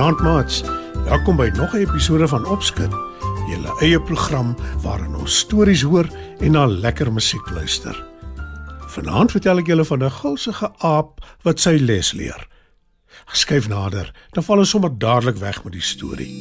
[0.00, 0.62] Goeienaand maats.
[1.04, 2.92] Welkom by nog 'n episode van Opskud.
[3.48, 8.04] Julle eie program waarin ons stories hoor en na lekker musiek luister.
[8.80, 12.48] Vanaand vertel ek julle van 'n gulsige aap wat sy les leer.
[13.24, 16.32] Geskuif nader, dan val ons sommer dadelik weg met die storie.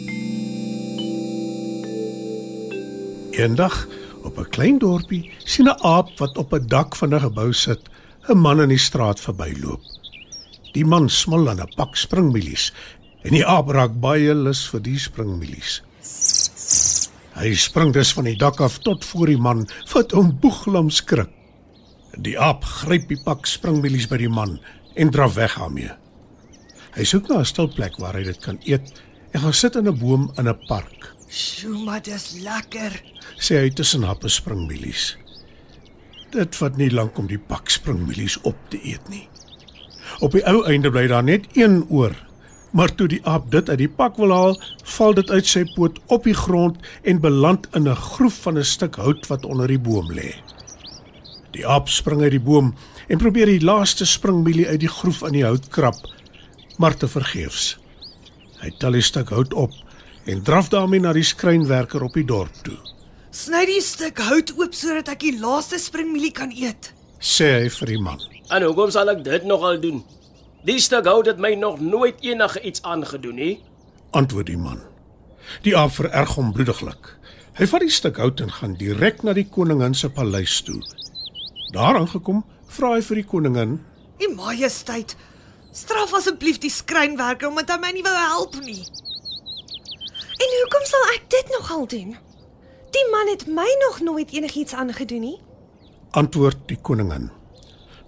[3.32, 3.88] Eendag
[4.24, 7.82] op 'n klein dorpie sien 'n aap wat op 'n dak van 'n gebou sit,
[8.30, 9.82] 'n man in die straat verbyloop.
[10.72, 12.74] Die man smil aan 'n pak springmielies
[13.24, 15.82] en die aap raak baie lus vir die springmielies.
[17.40, 21.30] Hy spring dus van die dak af tot voor die man, vat hom boeglam skrik.
[22.20, 24.58] Die aap gryp die pak springmielies by die man
[25.00, 25.92] en draf weg daarmee.
[26.98, 29.02] Hy soek na 'n stil plek waar hy dit kan eet
[29.34, 32.92] en gaan sit in 'n boom in 'n park, Sjoe, maar dis lekker.
[33.38, 35.16] sê hy tussen happe springmielies.
[36.32, 39.28] Dit vat nie lank om die pak springmielies op te eet nie.
[40.20, 42.16] Op die ou einde bly daar net een oor.
[42.72, 44.56] Maar toe die aap dit uit die pak wil haal,
[44.98, 48.64] val dit uit sy poot op die grond en beland in 'n groef van 'n
[48.64, 50.36] stuk hout wat onder die boom lê.
[51.52, 52.76] Die aap spring uit die boom
[53.08, 55.98] en probeer die laaste springmielie uit die groef in die hout krap,
[56.78, 57.78] maar te vergeefs.
[58.62, 59.72] Hy tel die stuk hout op
[60.26, 62.78] en draf daarmee na die skrynwerker op die dorp toe.
[63.32, 66.94] Sny die stuk hout oop sodat ek die laaste springmielie kan eet.
[67.20, 68.22] Sê hy vir die man.
[68.50, 70.04] En hoekom sal ek dit nogal doen?
[70.68, 73.64] Die stuk hout het my nog nooit enige iets aangedoen nie.
[74.12, 74.80] antwoord die man.
[75.62, 77.16] Die aap vererg hom bloediglik.
[77.54, 80.80] Hy vat die stuk hout en gaan direk na die koningin se paleis toe.
[81.74, 83.80] Daar aangekom, vra hy vir die koningin:
[84.20, 85.16] "U Majesteit,
[85.72, 88.82] straf asseblief die skrynwerker omdat hy my nie wou help nie."
[90.40, 92.18] En hoekom sal ek dit nogal doen?
[92.92, 95.40] Die man het my nog nooit enigiets aangedoen nie.
[96.12, 97.30] antwoord die koningin.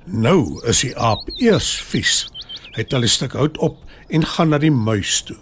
[0.06, 2.32] Nou is die aap eers vies.
[2.76, 5.38] Hy tel die stuk hout op en gaan na die muis toe.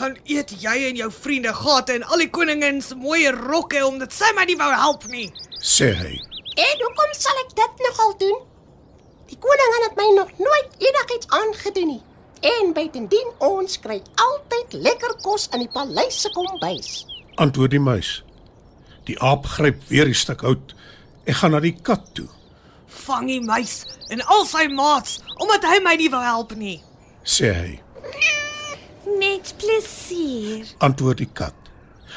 [0.00, 4.14] Gaan eet jy en jou vriende gate en al die koningin se mooi rokke omdat
[4.16, 5.28] sy my nie wou help nie.
[5.60, 6.14] Sê hy:
[6.56, 8.40] En hoekom sal ek dit nogal doen?
[9.28, 12.02] Die koningin het my nog nooit enigiets aangedoen nie.
[12.40, 17.04] En buitendien ons kry altyd lekker kos in die paleis se kombuis.
[17.40, 18.22] antwoord die muis.
[19.08, 20.74] Die aap gryp weer die stuk hout
[21.24, 22.28] en gaan na die kat toe.
[22.90, 26.80] Vang die muis en al sy maats omdat hy my nie wou help nie.
[27.24, 27.72] Sê hy:
[29.20, 30.66] Met plesier.
[30.78, 31.54] antwoord die kat.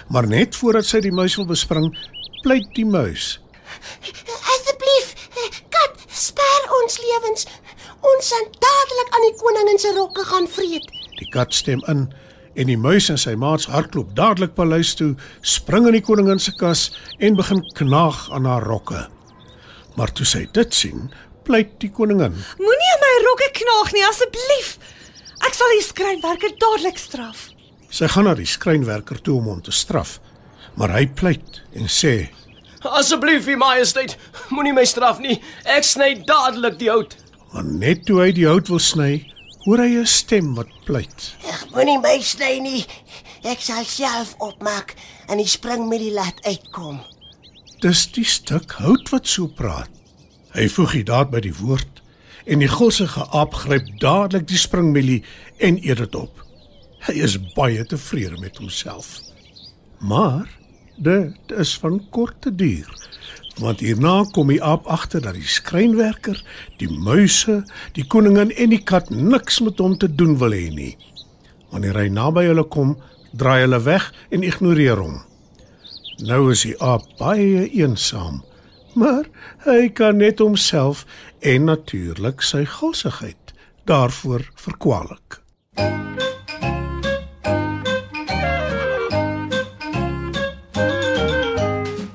[0.10, 1.92] Maar net voordat sy die muis wil bespring,
[2.44, 3.40] pleit die muis.
[4.54, 5.14] Asseblief,
[5.70, 7.48] kat, spaar ons lewens.
[8.04, 10.90] Ons gaan dadelik aan die koningin se rokke gaan vreet.
[11.20, 12.08] Die kat stem in
[12.54, 16.54] en die muis en sy maats hardloop dadelik paleis toe, spring in die koningin se
[16.54, 19.08] kas en begin knaag aan haar rokke.
[19.96, 21.10] Maar toe sy dit sien,
[21.48, 22.36] pleit die koningin.
[22.60, 24.78] Moenie aan my rokke knaag nie asseblief.
[25.44, 27.50] Ek sal die skrynwerker dadelik straf.
[27.94, 30.18] Sy gaan na die skrynwerker toe om hom te straf,
[30.80, 32.32] maar hy pleit en sê:
[32.84, 34.18] Asseblief, U Majesteit,
[34.50, 35.38] moenie my straf nie.
[35.70, 37.14] Ek sny dadelik die hout.
[37.54, 39.12] Maar net toe hy die hout wil sny,
[39.68, 41.36] hoor hy 'n stem wat pleit.
[41.46, 42.86] Ek moenie my sny nie.
[43.44, 44.96] Ek sal self opmaak
[45.30, 47.04] en die springmielie laat uitkom.
[47.84, 49.92] Dis die stuk hout wat so praat.
[50.56, 52.00] Hy voeg die daad by die woord
[52.48, 55.18] en die gulsige aap gryp dadelik die springmielie
[55.60, 56.38] en eet dit op.
[57.04, 59.18] Hy is baie tevrede met homself.
[60.00, 60.48] Maar
[60.96, 62.88] dit is van korte duur.
[63.60, 66.40] Want hierna kom die aap agter dat die skrynwerker,
[66.80, 67.66] die muise,
[68.00, 70.94] die koningin en die kat niks met hom te doen wil hê nie.
[71.76, 72.96] Wanneer hy naby hulle kom,
[73.36, 75.20] draai hulle weg en ignoreer hom.
[76.22, 78.44] Nou is die aap baie eensaam,
[78.94, 79.26] maar
[79.66, 81.08] hy kan net homself
[81.42, 83.54] en natuurlik sy gulsigheid
[83.90, 85.42] daarvoor verkwalik.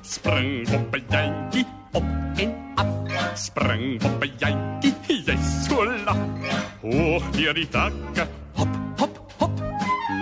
[0.02, 2.04] Spring op 'n jantjie op
[2.36, 2.86] en af.
[3.34, 4.94] Spring op 'n jantjie,
[5.26, 6.22] jy's so lag.
[6.80, 9.60] Hoog deur die takke, hop hop hop.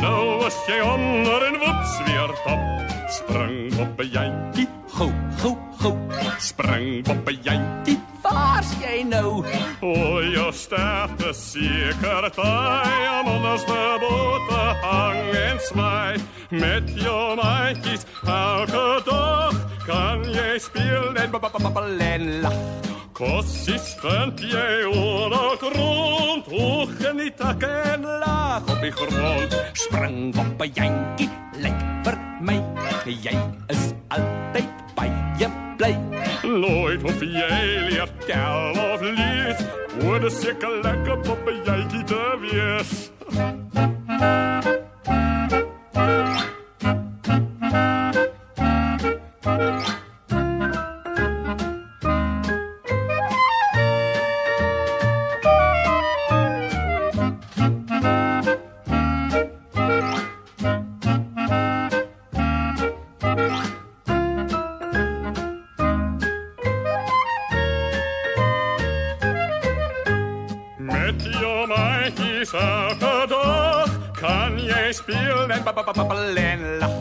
[0.01, 2.96] Nou as jy onder en woeps weer top.
[3.17, 5.97] Spring op 'n jantjie, gou gou gou.
[6.39, 9.45] Spring op 'n jantjie, waar's jy nou?
[9.81, 16.17] O, jou sterk is seker taai om onderste boot te hang en smaai.
[16.51, 19.55] Met jou maatjies elke dag
[19.87, 22.59] kan jy speel en Babbel en lag.
[23.13, 29.57] Kossies vind jy ooral rond, hoog in die takke en Laag op die grond.
[29.73, 31.31] Spring op 'n jantjie,
[33.07, 33.13] my.
[33.23, 33.35] Jy
[33.69, 35.49] is altyd baie
[35.79, 35.93] bly.
[36.43, 39.63] nooit hoef jy leer tel of lees.
[40.03, 40.83] Word 'n seker
[71.67, 75.65] Maatjies elke dag kan jy speel en
[76.37, 76.95] en lag.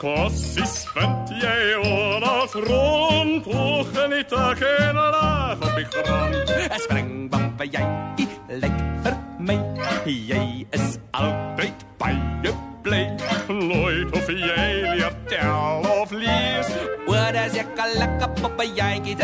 [0.00, 6.52] Kossies vind jy ooral rond, hoog in die takke en laag op die grond.
[6.64, 9.58] Ek spring op 'n jantjie, lyk vir my.
[10.06, 12.52] Jy is altyd baie
[12.82, 13.04] bly.
[13.48, 16.68] Nooit hoef jy leer tel of lees.
[17.06, 19.16] Wat as ek al lekker op 'n jantjie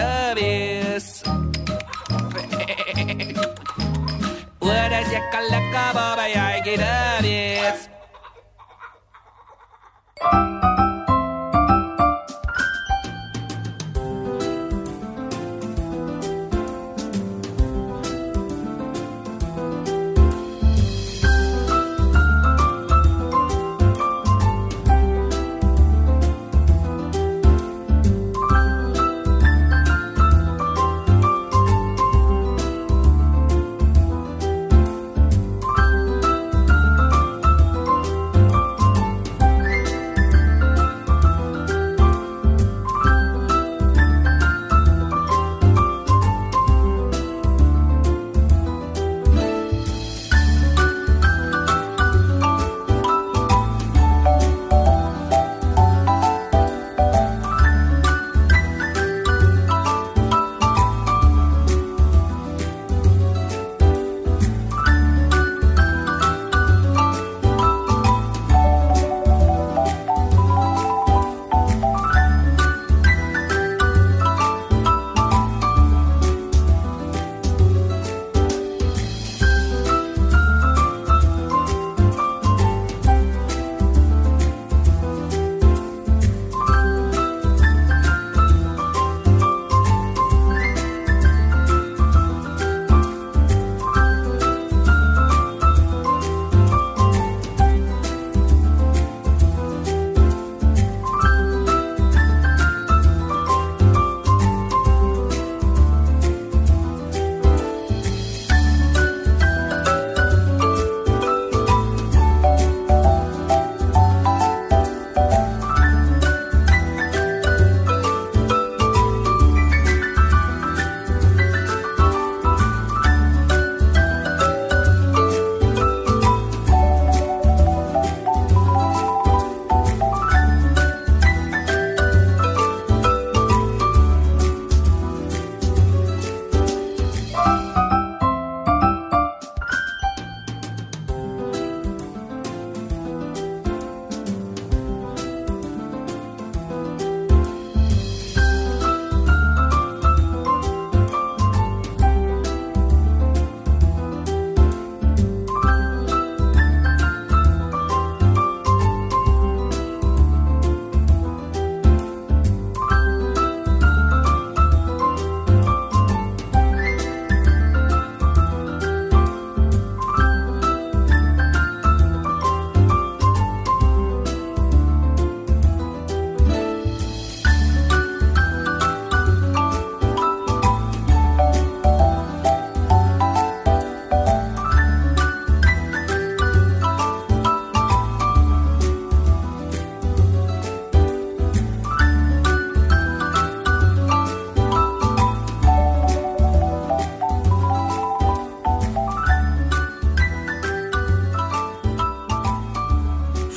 [10.22, 10.51] Bye.